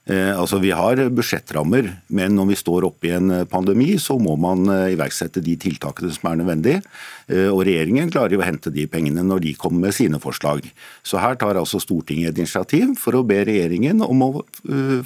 Eh, 0.05 0.31
altså 0.37 0.59
Vi 0.61 0.69
har 0.75 0.99
budsjettrammer, 1.09 1.87
men 2.13 2.35
når 2.37 2.51
vi 2.51 2.57
står 2.59 2.85
oppe 2.85 3.09
i 3.09 3.13
en 3.15 3.31
eh, 3.33 3.45
pandemi, 3.49 3.95
så 3.97 4.19
må 4.21 4.35
man 4.37 4.67
eh, 4.69 4.91
iverksette 4.93 5.41
de 5.41 5.55
tiltakene 5.57 6.13
som 6.13 6.29
er 6.29 6.41
nødvendige. 6.43 6.83
Og 7.25 7.63
Regjeringen 7.65 8.11
klarer 8.13 8.35
jo 8.35 8.37
å 8.37 8.45
hente 8.45 8.69
de 8.69 8.83
pengene 8.85 9.23
når 9.25 9.39
de 9.41 9.51
kommer 9.57 9.87
med 9.87 9.95
sine 9.97 10.19
forslag. 10.21 10.67
Så 11.01 11.17
Her 11.17 11.33
tar 11.41 11.57
altså 11.57 11.79
Stortinget 11.81 12.35
et 12.35 12.41
initiativ 12.43 12.91
for 13.01 13.17
å 13.17 13.23
be 13.25 13.39
regjeringen 13.47 14.03
om 14.05 14.21
å 14.21 14.29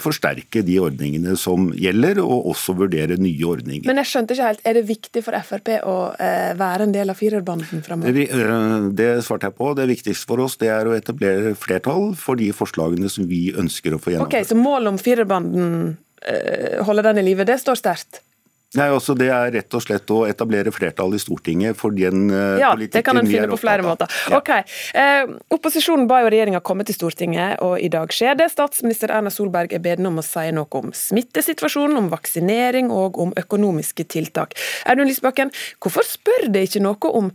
forsterke 0.04 0.60
de 0.68 0.76
ordningene 0.84 1.38
som 1.40 1.70
gjelder, 1.72 2.20
og 2.20 2.50
også 2.52 2.76
vurdere 2.76 3.16
nye 3.16 3.46
ordninger. 3.48 3.88
Men 3.88 4.02
jeg 4.02 4.12
skjønte 4.12 4.36
ikke 4.36 4.50
helt, 4.50 4.66
Er 4.68 4.76
det 4.76 4.84
viktig 4.90 5.24
for 5.24 5.40
Frp 5.48 5.72
å 5.88 5.96
være 6.60 6.90
en 6.90 6.98
del 6.98 7.14
av 7.14 7.16
firerbanden 7.16 7.86
framover? 7.88 8.92
Det 9.00 9.08
svarte 9.24 9.48
jeg 9.48 9.56
på. 9.56 9.72
Det 9.80 9.88
viktigste 9.94 10.28
for 10.28 10.44
oss 10.44 10.60
det 10.60 10.74
er 10.76 10.92
å 10.92 10.98
etablere 11.00 11.56
flertall 11.56 12.12
for 12.20 12.36
de 12.36 12.52
forslagene 12.52 13.08
som 13.08 13.32
vi 13.32 13.46
ønsker 13.56 13.96
å 13.96 14.02
få 14.04 14.18
gjennomført. 14.18 14.36
Okay, 14.36 14.50
så 14.50 14.60
målet 14.60 14.89
om 14.90 14.98
firerbanden 15.02 15.98
eh, 16.26 16.82
holde 16.86 17.06
den 17.06 17.22
i 17.22 17.28
live, 17.30 17.48
det 17.48 17.60
står 17.62 17.80
sterkt? 17.80 18.24
Nei, 18.78 18.86
altså, 18.94 19.16
Det 19.18 19.32
er 19.34 19.50
rett 19.56 19.74
og 19.74 19.82
slett 19.82 20.12
å 20.14 20.20
etablere 20.30 20.70
flertall 20.70 21.16
i 21.18 21.20
Stortinget 21.22 21.78
for 21.78 21.96
den 21.96 22.28
uh, 22.30 22.60
ja, 22.62 22.70
politikken 22.76 23.00
det 23.00 23.06
kan 23.08 23.18
en 23.18 23.30
finne 23.30 23.48
på 23.50 23.58
flere 23.58 23.86
måter. 23.86 24.12
Ja. 24.30 24.38
Ok, 24.38 24.52
eh, 24.94 25.32
Opposisjonen 25.56 26.06
ba 26.10 26.20
jo 26.22 26.30
regjeringa 26.30 26.62
komme 26.62 26.86
til 26.86 27.00
Stortinget, 27.00 27.64
og 27.66 27.82
i 27.82 27.90
dag 27.90 28.14
skjer 28.14 28.38
det. 28.38 28.52
Statsminister 28.54 29.10
Erna 29.16 29.34
Solberg 29.34 29.74
er 29.74 29.82
beden 29.82 30.06
om 30.12 30.22
å 30.22 30.26
si 30.26 30.46
noe 30.54 30.70
om 30.84 30.94
smittesituasjonen, 30.94 31.98
om 31.98 32.12
vaksinering 32.14 32.94
og 32.94 33.18
om 33.26 33.34
økonomiske 33.42 34.06
tiltak. 34.14 34.54
Audun 34.86 35.10
Lysbakken, 35.10 35.54
hvorfor 35.82 36.06
spør 36.06 36.52
det 36.54 36.68
ikke 36.70 36.86
noe 36.86 37.14
om 37.18 37.34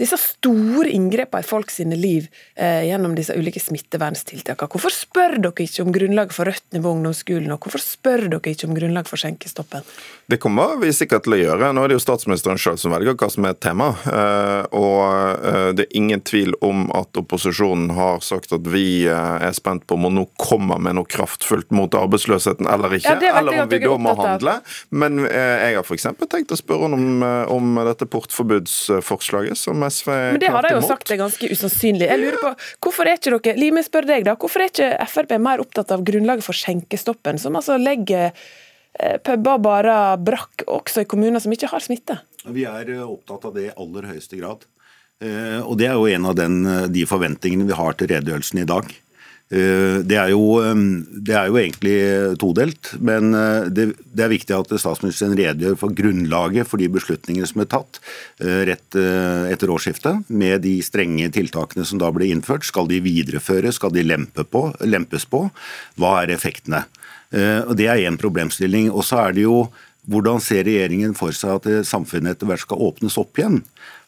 disse 0.00 0.18
store 0.20 0.90
inngrepene 0.92 1.44
i 1.44 1.46
folk 1.46 1.72
sine 1.72 1.96
liv 1.98 2.28
eh, 2.54 2.86
gjennom 2.88 3.16
disse 3.16 3.36
ulike 3.36 3.62
smitteverntiltakene. 3.62 4.70
Hvorfor 4.72 4.94
spør 4.94 5.38
dere 5.40 5.66
ikke 5.66 5.86
om 5.86 5.92
grunnlaget 5.94 6.36
for 6.36 6.50
rødt 6.50 6.66
nivå 6.76 6.92
ungdomsskolen, 6.96 7.52
og 7.54 7.64
hvorfor 7.64 7.82
spør 7.82 8.26
dere 8.28 8.54
ikke 8.54 8.68
om 8.68 8.76
grunnlag 8.76 9.08
for 9.08 9.20
skjenkestoppen? 9.20 9.86
Det 10.26 10.40
kommer 10.42 10.76
vi 10.80 10.90
sikkert 10.90 11.22
til 11.26 11.36
å 11.36 11.38
gjøre. 11.38 11.70
Nå 11.70 11.84
er 11.84 11.92
det 11.92 11.98
jo 12.00 12.02
statsministeren 12.02 12.58
selv 12.58 12.80
som 12.82 12.90
velger 12.90 13.14
hva 13.14 13.28
som 13.30 13.46
er 13.46 13.54
tema. 13.62 13.92
Eh, 14.10 14.62
og 14.74 15.44
eh, 15.46 15.68
det 15.78 15.86
er 15.86 15.98
ingen 16.00 16.22
tvil 16.26 16.56
om 16.66 16.88
at 16.98 17.16
opposisjonen 17.20 17.92
har 17.94 18.18
sagt 18.26 18.54
at 18.56 18.66
vi 18.72 19.06
eh, 19.06 19.36
er 19.46 19.54
spent 19.54 19.86
på 19.86 19.94
om 19.94 20.08
hun 20.08 20.18
nå 20.18 20.26
kommer 20.42 20.82
med 20.82 20.98
noe 20.98 21.06
kraftfullt 21.06 21.70
mot 21.76 21.94
arbeidsløsheten 21.94 22.66
eller 22.66 22.98
ikke. 22.98 23.14
Ja, 23.22 23.36
eller 23.38 23.62
om 23.62 23.70
vi 23.70 23.80
da 23.84 23.94
må 24.02 24.16
handle. 24.18 24.58
Men 24.90 25.22
jeg 25.26 25.78
har 25.78 25.86
f.eks. 25.86 26.08
tenkt 26.26 26.54
å 26.54 26.58
spørre 26.58 26.90
om, 26.90 27.22
om 27.52 27.78
dette 27.86 28.08
portforbudsforslaget 28.10 29.58
som 29.58 29.85
SV 29.92 30.10
Men 30.34 30.42
det 30.42 30.50
har 30.52 30.66
de 30.66 30.74
jo 30.74 30.82
sagt 30.84 31.10
er 31.12 31.20
ganske 31.20 31.50
usannsynlig. 31.52 32.08
Jeg 32.10 32.22
lurer 32.22 32.38
på, 32.42 32.52
hvorfor 32.86 33.08
er 33.08 33.18
ikke 33.18 33.34
dere, 33.36 33.56
Lime 33.60 33.82
spør 33.86 34.08
deg 34.08 34.26
da, 34.28 34.36
hvorfor 34.40 34.64
er 34.64 34.72
ikke 34.72 34.90
Frp 35.10 35.34
mer 35.42 35.62
opptatt 35.62 35.94
av 35.94 36.04
grunnlaget 36.06 36.46
for 36.46 36.56
skjenkestoppen, 36.56 37.40
som 37.42 37.58
altså 37.58 37.78
legger 37.80 38.30
eh, 38.30 39.16
puber 39.24 39.60
bare 39.62 39.96
brakk, 40.22 40.66
også 40.66 41.04
i 41.04 41.10
kommuner 41.10 41.42
som 41.42 41.54
ikke 41.54 41.70
har 41.72 41.84
smitte? 41.84 42.18
Vi 42.46 42.66
er 42.68 42.92
eh, 42.98 43.04
opptatt 43.04 43.48
av 43.48 43.56
det 43.56 43.68
i 43.68 43.74
aller 43.74 44.12
høyeste 44.12 44.40
grad. 44.40 44.68
Eh, 45.24 45.60
og 45.62 45.76
Det 45.80 45.88
er 45.88 45.96
jo 45.96 46.10
en 46.12 46.30
av 46.32 46.38
den, 46.38 46.60
de 46.92 47.08
forventningene 47.08 47.68
vi 47.68 47.78
har 47.78 47.96
til 47.98 48.12
redegjørelsen 48.12 48.64
i 48.64 48.68
dag. 48.68 48.92
Eh, 49.46 50.02
det 50.02 50.16
er, 50.18 50.32
jo, 50.32 50.58
det 51.22 51.34
er, 51.36 51.46
jo, 51.46 51.58
egentlig 51.60 51.98
todelt, 52.42 52.90
men 52.98 53.30
eh, 53.30 53.68
det, 53.70 53.84
det, 54.10 54.24
er 54.24 54.32
viktig 54.32 54.56
at 54.56 54.72
statsministeren 54.74 55.36
redegjør 55.38 55.76
for 55.78 55.94
grunnlaget 55.94 56.66
for 56.66 56.82
de 56.82 56.88
beslutningene 56.90 57.46
som 57.46 57.62
er 57.62 57.70
tatt 57.70 58.00
eh, 58.42 58.64
rett 58.72 58.98
etter 58.98 59.70
årsskiftet, 59.70 60.26
med 60.34 60.64
de 60.66 60.74
strenge 60.82 61.30
tiltakene 61.34 61.86
som 61.86 62.02
da 62.02 62.10
ble 62.14 62.32
innført. 62.32 62.66
Skal 62.66 62.90
de 62.90 62.98
videreføres, 63.04 63.78
skal 63.78 63.94
de 63.94 64.02
lempe 64.06 64.42
på, 64.50 64.66
lempes 64.82 65.28
på? 65.30 65.46
Hva 66.00 66.16
er 66.24 66.34
effektene? 66.34 66.82
Det 67.30 67.86
er 67.90 68.04
én 68.06 68.16
problemstilling. 68.18 68.86
Og 68.94 69.02
så 69.04 69.18
er 69.26 69.34
det 69.36 69.44
jo 69.44 69.66
hvordan 70.10 70.38
ser 70.42 70.64
regjeringen 70.66 71.14
for 71.18 71.34
seg 71.34 71.58
at 71.58 71.86
samfunnet 71.88 72.36
etter 72.36 72.48
hvert 72.48 72.62
skal 72.62 72.82
åpnes 72.86 73.18
opp 73.20 73.38
igjen? 73.38 73.60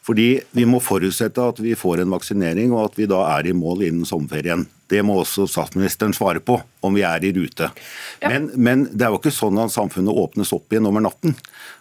Fordi 0.05 0.41
Vi 0.51 0.65
må 0.65 0.79
forutsette 0.81 1.43
at 1.51 1.59
vi 1.61 1.75
får 1.77 2.01
en 2.01 2.13
vaksinering 2.15 2.73
og 2.73 2.89
at 2.89 2.99
vi 2.99 3.07
da 3.09 3.23
er 3.37 3.49
i 3.49 3.53
mål 3.53 3.83
innen 3.87 4.07
sommerferien. 4.09 4.67
Det 4.89 5.03
må 5.05 5.19
også 5.21 5.45
statsministeren 5.45 6.15
svare 6.17 6.41
på, 6.41 6.55
om 6.81 6.95
vi 6.97 7.03
er 7.05 7.21
i 7.27 7.33
rute. 7.35 7.69
Ja. 8.23 8.31
Men, 8.31 8.49
men, 8.57 8.87
det 8.89 9.05
er 9.05 9.13
jo 9.13 9.19
ikke 9.19 9.33
sånn 9.33 9.59
at 9.61 9.73
samfunnet 9.75 10.17
åpnes 10.17 10.49
opp 10.55 10.73
igjen 10.73 10.89
over 10.89 11.03
natten. 11.05 11.35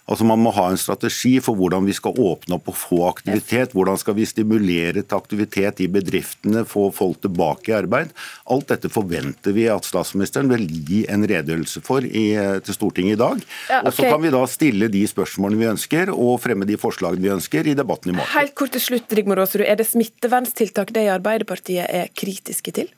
Altså 0.09 0.25
Man 0.25 0.41
må 0.41 0.53
ha 0.57 0.67
en 0.71 0.81
strategi 0.81 1.35
for 1.45 1.57
hvordan 1.57 1.85
vi 1.89 1.95
skal 1.97 2.17
åpne 2.17 2.57
opp 2.57 2.71
og 2.73 2.77
få 2.81 2.99
aktivitet. 3.11 3.75
Hvordan 3.77 3.99
skal 4.01 4.17
vi 4.17 4.29
stimulere 4.29 5.03
til 5.03 5.17
aktivitet 5.17 5.83
i 5.85 5.89
bedriftene, 5.93 6.65
få 6.69 6.87
folk 6.97 7.21
tilbake 7.25 7.73
i 7.73 7.77
arbeid. 7.77 8.13
Alt 8.49 8.71
dette 8.73 8.93
forventer 8.93 9.57
vi 9.57 9.67
at 9.73 9.89
statsministeren 9.89 10.49
vil 10.53 10.65
gi 10.69 11.03
en 11.13 11.25
redegjørelse 11.29 11.85
for 11.85 12.05
i, 12.05 12.27
til 12.65 12.77
Stortinget 12.77 13.19
i 13.19 13.21
dag. 13.21 13.45
Ja, 13.69 13.83
okay. 13.83 13.89
Og 13.89 13.97
Så 13.99 14.09
kan 14.09 14.25
vi 14.25 14.33
da 14.33 14.45
stille 14.49 14.89
de 14.93 15.05
spørsmålene 15.09 15.61
vi 15.61 15.71
ønsker 15.75 16.13
og 16.15 16.41
fremme 16.45 16.69
de 16.69 16.81
forslagene 16.81 17.25
vi 17.25 17.35
ønsker 17.37 17.69
i 17.69 17.77
debatten 17.77 18.08
i 18.11 18.17
morgen. 18.17 18.33
Helt 18.35 18.55
kort 18.59 18.75
til 18.77 18.85
slutt, 18.85 19.13
Rigmor 19.17 19.41
Aasrud. 19.43 19.67
Er 19.67 19.79
det 19.81 19.89
smitteverntiltak 19.89 20.93
det 20.97 21.07
i 21.07 21.13
Arbeiderpartiet 21.13 21.87
er 21.89 22.13
kritiske 22.17 22.75
til? 22.81 22.91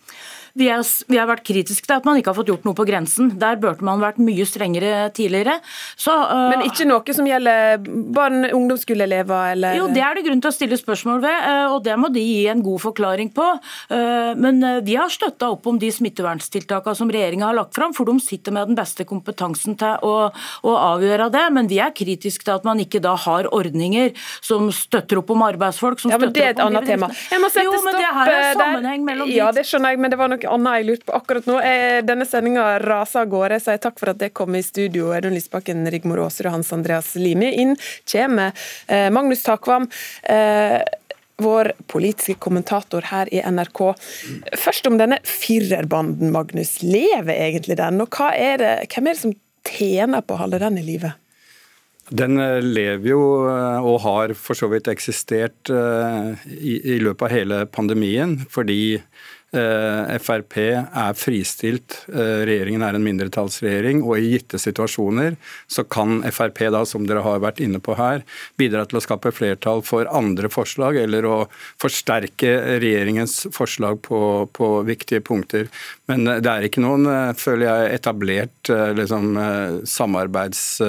Vi, 0.58 0.68
er, 0.72 0.82
vi, 1.08 1.18
har 1.18 1.28
vært 1.30 1.44
kritiske 1.46 1.86
til 1.86 1.96
at 1.96 2.06
man 2.08 2.18
ikke 2.18 2.32
har 2.32 2.38
fått 2.40 2.50
gjort 2.50 2.66
noe 2.66 2.76
på 2.76 2.86
grensen. 2.88 3.32
Der 3.40 3.58
burde 3.60 3.86
man 3.86 4.02
vært 4.02 4.20
mye 4.22 4.46
strengere 4.48 5.10
tidligere. 5.16 5.58
Så, 5.98 6.14
uh, 6.14 6.48
Men 6.52 6.64
ikke 6.66 6.88
noe 6.88 7.16
som 7.16 7.28
gjelder 7.28 7.78
barn, 8.14 8.42
ungdomsskoleelever, 8.48 9.54
eller? 9.54 9.78
Jo, 9.78 9.88
det 9.92 10.02
er 10.04 10.18
det 10.18 10.26
grunn 10.26 10.42
til 10.42 10.50
å 10.50 10.54
stille 10.54 10.78
spørsmål 10.80 11.22
ved, 11.24 11.46
uh, 11.46 11.76
og 11.76 11.84
det 11.86 11.96
må 12.00 12.10
de 12.12 12.24
gi 12.24 12.46
en 12.50 12.64
god 12.64 12.82
forklaring 12.86 13.32
på. 13.36 13.46
Uh, 13.92 14.32
men 14.40 14.62
vi 14.86 14.96
har 14.98 15.12
støtta 15.12 15.50
opp 15.54 15.66
om 15.70 15.78
de 15.80 15.90
smitteverntiltakene 15.94 16.98
som 16.98 17.10
regjeringa 17.12 17.50
har 17.50 17.58
lagt 17.58 17.76
fram, 17.78 17.94
for 17.96 18.08
de 18.08 18.18
sitter 18.22 18.54
med 18.56 18.72
den 18.72 18.78
beste 18.78 19.06
kompetansen 19.08 19.78
til 19.80 20.06
å, 20.06 20.30
å 20.66 20.76
avgjøre 20.94 21.30
det. 21.32 21.46
Men 21.54 21.70
vi 21.70 21.80
er 21.82 21.94
kritiske 21.96 22.46
til 22.46 22.56
at 22.58 22.66
man 22.66 22.80
ikke 22.82 23.02
da 23.02 23.14
har 23.18 23.48
ordninger 23.54 24.12
som 24.44 24.70
støtter 24.74 25.20
opp 25.20 25.30
om 25.34 25.44
arbeidsfolk. 25.46 26.02
ja, 26.10 26.18
men 26.20 26.32
Det 26.34 26.44
er 26.44 26.54
et 26.54 26.62
annet 26.62 26.86
tema. 26.88 27.10
Jeg 27.30 27.42
må 27.42 27.50
sette 27.52 27.66
jo, 27.66 27.82
men 27.84 27.98
det 27.98 28.12
her 28.18 28.32
er 28.34 28.58
sammenheng 28.58 29.06
mellom 29.06 29.30
Ja, 29.32 29.50
det 29.54 29.66
skjønner 29.68 29.94
jeg, 29.94 30.02
men 30.02 30.12
det 30.12 30.18
var 30.20 30.30
nok 30.32 30.39
noe 30.40 30.56
annet 30.56 30.78
jeg 30.80 30.86
lurte 30.88 31.08
på 31.08 31.16
akkurat 31.16 31.48
nå. 31.48 31.58
Denne 32.06 32.26
sendinga 32.28 32.78
raser 32.82 33.24
av 33.24 33.32
gårde. 33.32 33.58
Jeg 33.58 33.66
sier 33.66 33.82
takk 33.82 33.98
for 34.00 34.12
at 34.12 34.20
det 34.20 34.32
kom 34.36 34.56
i 34.56 34.62
studio. 34.64 35.10
Audun 35.14 35.36
Lysbakken, 35.36 35.84
Rigmor 35.92 36.24
Aasrud 36.24 36.50
Hans 36.52 36.72
Andreas 36.72 37.14
Limi. 37.18 37.52
Inn 37.60 37.76
kommer 38.10 38.52
eh, 38.86 39.10
Magnus 39.12 39.44
Takvam. 39.46 39.88
Eh, 40.22 40.80
vår 41.40 41.72
politiske 41.88 42.36
kommentator 42.42 43.06
her 43.08 43.30
i 43.32 43.40
NRK. 43.40 43.80
Først 44.60 44.90
om 44.90 44.98
denne 45.00 45.20
firerbanden, 45.24 46.32
Magnus. 46.34 46.82
Lever 46.84 47.32
egentlig 47.32 47.78
den? 47.80 48.02
Og 48.04 48.20
er 48.28 48.60
det, 48.60 48.74
hvem 48.92 49.08
er 49.08 49.16
det 49.16 49.22
som 49.22 49.34
tjener 49.70 50.24
på 50.24 50.36
å 50.36 50.44
holde 50.44 50.60
den 50.60 50.80
i 50.80 50.84
live? 50.84 51.14
Den 52.10 52.40
eh, 52.42 52.60
lever 52.60 53.12
jo 53.12 53.20
og 53.46 54.00
har 54.04 54.34
for 54.36 54.58
så 54.58 54.68
vidt 54.72 54.90
eksistert 54.90 55.70
i, 55.70 56.98
løpet 57.00 57.28
av 57.28 57.36
hele 57.36 57.60
pandemien, 57.70 58.40
fordi 58.50 58.98
Eh, 59.00 59.39
Frp 59.50 60.56
er 60.62 61.16
fristilt, 61.18 61.96
eh, 62.12 62.44
regjeringen 62.46 62.84
er 62.86 62.94
en 62.94 63.02
mindretallsregjering, 63.02 64.04
og 64.06 64.18
i 64.18 64.36
gitte 64.36 64.60
situasjoner 64.62 65.34
så 65.66 65.82
kan 65.90 66.22
Frp, 66.30 66.62
da, 66.70 66.84
som 66.86 67.06
dere 67.08 67.24
har 67.24 67.42
vært 67.42 67.58
inne 67.64 67.80
på 67.82 67.96
her, 67.98 68.22
bidra 68.60 68.84
til 68.86 69.00
å 69.00 69.02
skape 69.02 69.32
flertall 69.34 69.82
for 69.82 70.06
andre 70.06 70.50
forslag, 70.52 71.00
eller 71.02 71.26
å 71.26 71.36
forsterke 71.82 72.78
regjeringens 72.78 73.48
forslag 73.56 73.98
på, 74.06 74.46
på 74.54 74.70
viktige 74.86 75.24
punkter. 75.26 75.66
Men 76.06 76.24
det 76.28 76.46
er 76.46 76.68
ikke 76.68 76.84
noen, 76.86 77.10
eh, 77.10 77.34
føler 77.34 77.66
jeg, 77.66 78.00
etablert 78.00 78.70
liksom, 78.70 79.34
samarbeids 79.88 80.80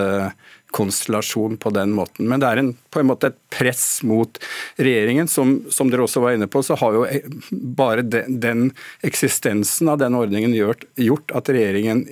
konstellasjon 0.72 1.58
på 1.62 1.70
den 1.76 1.94
måten. 1.96 2.28
Men 2.32 2.42
det 2.42 2.50
er 2.50 2.62
en, 2.62 2.72
på 2.90 3.02
en 3.02 3.10
måte 3.12 3.32
et 3.32 3.40
press 3.54 3.86
mot 4.08 4.40
regjeringen. 4.80 5.30
Som, 5.32 5.58
som 5.70 5.92
dere 5.92 6.06
også 6.08 6.24
var 6.24 6.38
inne 6.38 6.50
på, 6.52 6.64
så 6.66 6.78
har 6.80 6.98
jo 6.98 7.06
bare 7.52 8.06
den, 8.08 8.40
den 8.44 8.66
eksistensen 9.08 9.92
av 9.92 10.02
den 10.02 10.18
ordningen 10.18 10.56
gjort, 10.56 10.86
gjort 11.00 11.36
at 11.38 11.52
regjeringen 11.52 12.06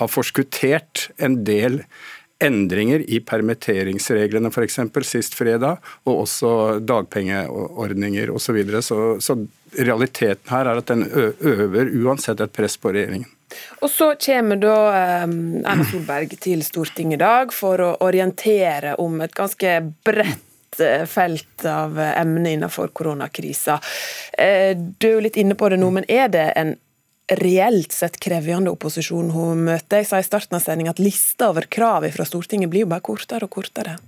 har 0.00 0.12
forskuttert 0.12 1.10
en 1.22 1.42
del 1.46 1.82
endringer 2.42 3.00
i 3.08 3.20
permitteringsreglene 3.24 4.50
f.eks. 4.52 4.80
sist 5.08 5.36
fredag, 5.38 5.80
og 6.04 6.26
også 6.26 6.50
dagpengeordninger 6.84 8.32
osv. 8.32 8.44
Så, 8.46 8.56
videre. 8.56 8.82
så 8.82 8.98
Så 9.20 9.38
realiteten 9.76 10.52
her 10.52 10.68
er 10.68 10.82
at 10.82 10.92
den 10.92 11.06
øver 11.06 11.90
uansett 12.04 12.40
et 12.40 12.52
press 12.52 12.76
på 12.76 12.92
regjeringen. 12.92 13.30
Og 13.80 13.90
Så 13.90 14.14
kommer 14.20 14.56
da 14.60 14.76
um, 15.24 15.60
Erna 15.60 15.84
Solberg 15.90 16.32
til 16.40 16.64
Stortinget 16.64 17.18
i 17.18 17.24
dag 17.24 17.52
for 17.54 17.82
å 17.82 17.92
orientere 18.06 18.96
om 19.02 19.20
et 19.24 19.34
ganske 19.36 19.74
bredt 20.06 20.80
eh, 20.80 21.04
felt 21.08 21.66
av 21.68 21.98
emner 22.00 22.56
innenfor 22.56 22.94
koronakrisa. 22.96 23.78
Eh, 24.32 24.72
du 24.76 25.08
er 25.08 25.14
jo 25.18 25.22
litt 25.28 25.38
inne 25.40 25.58
på 25.58 25.70
det 25.72 25.80
nå, 25.82 25.92
men 25.92 26.08
er 26.08 26.32
det 26.32 26.48
en 26.56 26.74
reelt 27.36 27.92
sett 27.92 28.18
krevende 28.22 28.72
opposisjon 28.72 29.32
hun 29.34 29.64
møter? 29.68 30.02
Jeg 30.02 30.10
sa 30.10 30.22
i 30.22 30.26
starten 30.26 30.58
av 30.58 30.64
sendinga 30.64 30.94
at 30.94 31.02
lista 31.02 31.50
over 31.52 31.68
krav 31.68 32.08
fra 32.14 32.26
Stortinget 32.28 32.72
blir 32.72 32.86
jo 32.86 32.92
bare 32.94 33.04
kortere 33.04 33.48
og 33.48 33.54
kortere. 33.58 33.98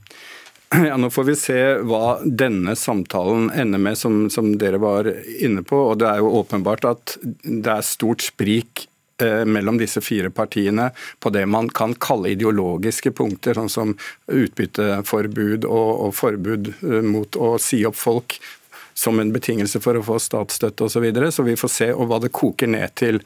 Ja, 0.68 0.98
Nå 1.00 1.08
får 1.08 1.24
vi 1.24 1.34
se 1.40 1.60
hva 1.88 2.18
denne 2.24 2.74
samtalen 2.76 3.48
ender 3.56 3.80
med, 3.80 3.96
som, 3.96 4.26
som, 4.30 4.52
dere 4.60 4.80
var 4.82 5.08
inne 5.40 5.64
på. 5.64 5.80
og 5.92 5.98
Det 6.02 6.10
er 6.10 6.20
jo 6.20 6.34
åpenbart 6.42 6.84
at 6.84 7.16
det 7.22 7.72
er 7.72 7.86
stort 7.86 8.26
sprik 8.26 8.88
Eh, 8.88 8.97
mellom 9.26 9.78
disse 9.78 10.00
fire 10.04 10.30
partiene 10.30 10.90
på 11.18 11.32
det 11.34 11.46
man 11.46 11.68
kan 11.68 11.94
kalle 11.94 12.34
ideologiske 12.34 13.10
punkter, 13.18 13.58
sånn 13.58 13.72
som 13.72 13.96
utbytteforbud 14.30 15.66
og, 15.66 15.90
og 16.06 16.14
forbud 16.18 16.72
eh, 16.76 17.02
mot 17.02 17.36
å 17.36 17.56
si 17.62 17.82
opp 17.88 17.98
folk 17.98 18.38
som 18.98 19.20
en 19.22 19.32
betingelse 19.34 19.80
for 19.82 19.98
å 19.98 20.02
få 20.02 20.18
statsstøtte 20.22 20.86
osv. 20.86 20.96
Så, 20.98 21.02
videre. 21.04 21.32
så 21.32 21.44
vi 21.46 21.58
får 21.58 21.70
se 21.70 21.92
hva 21.94 22.18
det 22.22 22.32
koker 22.34 22.70
ned 22.70 22.94
til. 22.98 23.20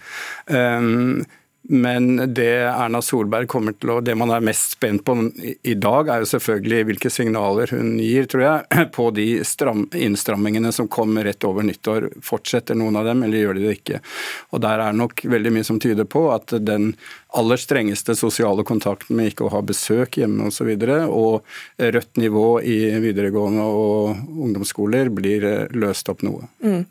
Um, 0.47 1.25
men 1.63 2.35
det 2.35 2.51
Erna 2.67 2.99
Solberg 3.03 3.47
kommer 3.47 3.75
til 3.79 3.93
å, 3.95 4.01
det 4.03 4.17
man 4.19 4.33
er 4.35 4.43
mest 4.43 4.75
spent 4.75 5.05
på 5.07 5.15
i 5.63 5.75
dag, 5.79 6.09
er 6.11 6.25
jo 6.25 6.31
selvfølgelig 6.33 6.81
hvilke 6.89 7.11
signaler 7.13 7.71
hun 7.71 7.95
gir, 8.03 8.27
tror 8.31 8.43
jeg, 8.43 8.89
på 8.97 9.07
de 9.15 9.27
stram, 9.47 9.85
innstrammingene 9.95 10.73
som 10.75 10.91
kom 10.91 11.15
rett 11.23 11.47
over 11.47 11.67
nyttår. 11.67 12.09
Fortsetter 12.27 12.79
noen 12.79 12.99
av 12.99 13.07
dem, 13.07 13.23
eller 13.23 13.45
gjør 13.45 13.61
de 13.61 13.67
det 13.69 13.77
ikke? 13.79 14.03
Og 14.51 14.65
Der 14.65 14.83
er 14.83 14.97
nok 14.99 15.23
veldig 15.23 15.55
mye 15.55 15.69
som 15.69 15.79
tyder 15.83 16.09
på 16.09 16.25
at 16.35 16.55
den 16.67 16.93
aller 17.39 17.61
strengeste 17.61 18.17
sosiale 18.19 18.67
kontakten 18.67 19.17
med 19.17 19.31
ikke 19.31 19.47
å 19.47 19.53
ha 19.55 19.63
besøk 19.65 20.19
hjemme 20.19 20.51
osv., 20.51 20.73
og, 20.73 20.83
så 20.83 20.99
og 21.13 21.93
rødt 21.95 22.19
nivå 22.21 22.49
i 22.67 22.79
videregående 23.03 23.65
og 23.71 24.43
ungdomsskoler 24.49 25.13
blir 25.15 25.47
løst 25.79 26.11
opp 26.11 26.27
noe. 26.27 26.51
Mm. 26.65 26.85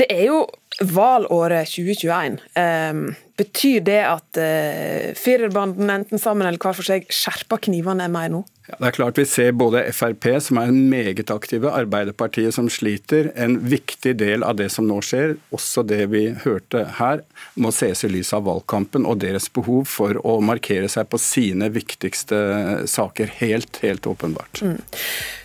Det 0.00 0.06
er 0.10 0.26
jo 0.28 0.42
valåret 0.80 1.68
2021. 1.68 2.38
Betyr 3.40 3.80
det 3.84 4.00
at 4.04 4.40
eh, 4.40 5.10
firerbanden, 5.16 5.90
enten 5.92 6.20
sammen 6.20 6.48
eller 6.48 6.60
hver 6.60 6.76
for 6.76 6.86
seg, 6.86 7.06
skjerper 7.12 7.62
knivene 7.68 8.08
mer 8.12 8.32
nå? 8.32 8.42
Ja, 8.70 8.76
det 8.78 8.90
er 8.90 8.94
klart 8.94 9.18
Vi 9.18 9.26
ser 9.26 9.54
både 9.58 9.82
Frp, 9.94 10.26
som 10.44 10.60
er 10.60 10.70
en 10.70 10.84
meget 10.92 11.30
aktive, 11.32 11.72
Arbeiderpartiet 11.74 12.54
som 12.54 12.68
sliter. 12.70 13.32
En 13.34 13.56
viktig 13.66 14.14
del 14.20 14.44
av 14.46 14.60
det 14.60 14.68
som 14.70 14.86
nå 14.86 15.00
skjer, 15.02 15.34
også 15.54 15.82
det 15.88 16.04
vi 16.12 16.28
hørte 16.44 16.84
her, 17.00 17.24
må 17.58 17.72
ses 17.74 18.04
i 18.06 18.12
lys 18.12 18.30
av 18.36 18.46
valgkampen 18.46 19.08
og 19.10 19.18
deres 19.24 19.50
behov 19.50 19.88
for 19.90 20.20
å 20.22 20.38
markere 20.44 20.90
seg 20.92 21.10
på 21.10 21.18
sine 21.18 21.70
viktigste 21.74 22.38
saker. 22.90 23.34
Helt, 23.40 23.82
helt 23.82 24.06
åpenbart. 24.06 24.62
Mm. 24.62 24.78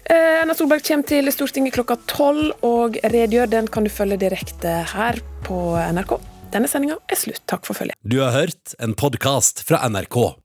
Eh, 0.05 0.41
Erna 0.43 0.53
Solberg 0.53 0.85
kommer 0.85 1.09
til 1.09 1.33
Stortinget 1.33 1.73
klokka 1.79 1.97
tolv 2.11 2.53
og 2.67 3.01
redegjør. 3.01 3.49
Den 3.57 3.71
kan 3.71 3.87
du 3.87 3.93
følge 3.93 4.21
direkte 4.21 4.83
her 4.93 5.21
på 5.47 5.59
NRK. 5.97 6.19
Denne 6.53 6.69
sendinga 6.69 7.01
er 7.09 7.19
slutt. 7.19 7.41
Takk 7.49 7.65
for 7.65 7.77
følget. 7.77 7.97
Du 8.05 8.21
har 8.21 8.35
hørt 8.35 8.77
en 8.77 8.93
podkast 8.93 9.65
fra 9.65 9.81
NRK. 9.89 10.44